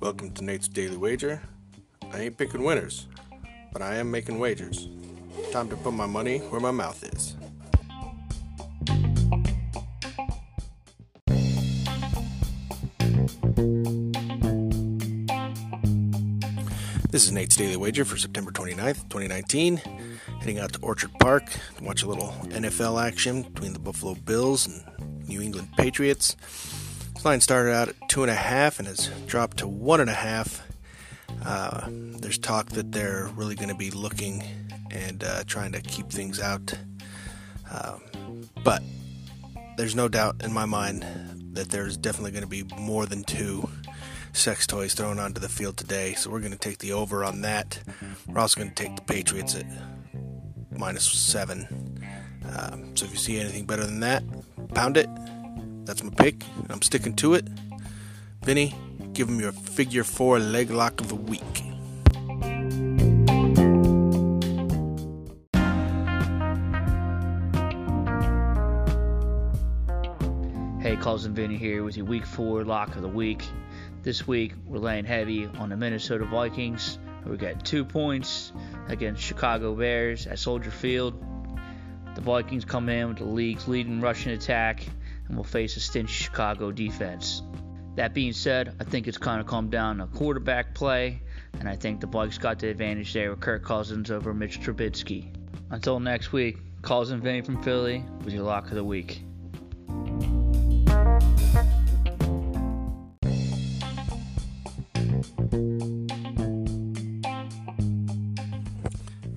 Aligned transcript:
Welcome 0.00 0.32
to 0.34 0.42
Nate's 0.42 0.66
Daily 0.66 0.96
Wager. 0.96 1.40
I 2.12 2.22
ain't 2.22 2.36
picking 2.36 2.64
winners, 2.64 3.06
but 3.72 3.80
I 3.80 3.94
am 3.96 4.10
making 4.10 4.40
wagers. 4.40 4.88
Time 5.52 5.68
to 5.68 5.76
put 5.76 5.92
my 5.92 6.06
money 6.06 6.38
where 6.38 6.60
my 6.60 6.72
mouth 6.72 7.04
is. 7.04 7.36
This 17.12 17.26
is 17.26 17.30
Nate's 17.30 17.54
Daily 17.54 17.76
Wager 17.76 18.04
for 18.04 18.16
September 18.16 18.50
29th, 18.50 19.08
2019. 19.08 19.76
Heading 20.40 20.58
out 20.58 20.72
to 20.72 20.80
Orchard 20.80 21.10
Park 21.20 21.50
to 21.76 21.84
watch 21.84 22.02
a 22.02 22.08
little 22.08 22.34
NFL 22.46 23.00
action 23.00 23.42
between 23.42 23.72
the 23.72 23.78
Buffalo 23.78 24.16
Bills 24.16 24.66
and 24.66 24.97
New 25.28 25.40
England 25.40 25.68
Patriots. 25.76 26.36
This 27.14 27.24
line 27.24 27.40
started 27.40 27.74
out 27.74 27.88
at 27.88 28.08
two 28.08 28.22
and 28.22 28.30
a 28.30 28.34
half 28.34 28.78
and 28.78 28.88
has 28.88 29.08
dropped 29.26 29.58
to 29.58 29.68
one 29.68 30.00
and 30.00 30.10
a 30.10 30.14
half. 30.14 30.66
Uh, 31.44 31.86
there's 31.88 32.38
talk 32.38 32.70
that 32.70 32.92
they're 32.92 33.30
really 33.36 33.54
going 33.54 33.68
to 33.68 33.74
be 33.74 33.90
looking 33.90 34.42
and 34.90 35.22
uh, 35.22 35.44
trying 35.46 35.72
to 35.72 35.80
keep 35.80 36.10
things 36.10 36.40
out. 36.40 36.72
Um, 37.70 38.48
but 38.64 38.82
there's 39.76 39.94
no 39.94 40.08
doubt 40.08 40.42
in 40.42 40.52
my 40.52 40.64
mind 40.64 41.04
that 41.52 41.70
there's 41.70 41.96
definitely 41.96 42.32
going 42.32 42.42
to 42.42 42.48
be 42.48 42.64
more 42.78 43.06
than 43.06 43.24
two 43.24 43.68
sex 44.32 44.66
toys 44.66 44.94
thrown 44.94 45.18
onto 45.18 45.40
the 45.40 45.48
field 45.48 45.76
today. 45.76 46.14
So 46.14 46.30
we're 46.30 46.40
going 46.40 46.52
to 46.52 46.58
take 46.58 46.78
the 46.78 46.92
over 46.92 47.24
on 47.24 47.42
that. 47.42 47.80
We're 48.26 48.40
also 48.40 48.60
going 48.60 48.72
to 48.72 48.82
take 48.82 48.96
the 48.96 49.02
Patriots 49.02 49.54
at 49.54 49.66
minus 50.70 51.04
seven. 51.04 52.00
Um, 52.56 52.96
so 52.96 53.04
if 53.04 53.12
you 53.12 53.18
see 53.18 53.40
anything 53.40 53.66
better 53.66 53.84
than 53.84 54.00
that, 54.00 54.22
pound 54.68 54.96
it. 54.96 55.08
That's 55.84 56.02
my 56.02 56.10
pick. 56.10 56.44
I'm 56.68 56.82
sticking 56.82 57.14
to 57.16 57.34
it. 57.34 57.46
Vinny, 58.44 58.74
give 59.12 59.28
him 59.28 59.40
your 59.40 59.52
figure 59.52 60.04
four 60.04 60.38
leg 60.38 60.70
lock 60.70 61.00
of 61.00 61.08
the 61.08 61.14
week. 61.14 61.42
Hey, 70.80 70.96
Calls 70.96 71.24
and 71.24 71.34
Vinny 71.34 71.56
here 71.56 71.84
with 71.84 71.96
your 71.96 72.06
week 72.06 72.24
four 72.24 72.64
lock 72.64 72.96
of 72.96 73.02
the 73.02 73.08
week. 73.08 73.44
This 74.02 74.26
week 74.26 74.54
we're 74.64 74.78
laying 74.78 75.04
heavy 75.04 75.46
on 75.46 75.68
the 75.68 75.76
Minnesota 75.76 76.24
Vikings. 76.24 76.98
We 77.26 77.36
got 77.36 77.64
two 77.64 77.84
points 77.84 78.52
against 78.86 79.22
Chicago 79.22 79.74
Bears 79.74 80.26
at 80.26 80.38
Soldier 80.38 80.70
Field. 80.70 81.22
The 82.18 82.24
Vikings 82.24 82.64
come 82.64 82.88
in 82.88 83.06
with 83.06 83.18
the 83.18 83.24
league's 83.26 83.68
leading 83.68 84.00
rushing 84.00 84.32
attack 84.32 84.84
and 85.28 85.36
will 85.36 85.44
face 85.44 85.76
a 85.76 85.80
stingy 85.80 86.12
Chicago 86.12 86.72
defense. 86.72 87.42
That 87.94 88.12
being 88.12 88.32
said, 88.32 88.74
I 88.80 88.82
think 88.82 89.06
it's 89.06 89.16
kind 89.16 89.40
of 89.40 89.46
come 89.46 89.70
down 89.70 89.98
to 89.98 90.06
quarterback 90.06 90.74
play, 90.74 91.22
and 91.60 91.68
I 91.68 91.76
think 91.76 92.00
the 92.00 92.08
Vikes 92.08 92.40
got 92.40 92.58
the 92.58 92.70
advantage 92.70 93.12
there 93.12 93.30
with 93.30 93.38
Kirk 93.38 93.62
Cousins 93.62 94.10
over 94.10 94.34
Mitch 94.34 94.60
Trubisky. 94.60 95.32
Until 95.70 96.00
next 96.00 96.32
week, 96.32 96.58
Calls 96.82 97.12
and 97.12 97.22
Vinny 97.22 97.40
from 97.40 97.62
Philly 97.62 98.04
with 98.24 98.34
your 98.34 98.42
lock 98.42 98.64
of 98.64 98.74
the 98.74 98.82
week. 98.82 99.22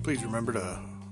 Please 0.02 0.24
remember 0.24 0.52
to 0.54 0.91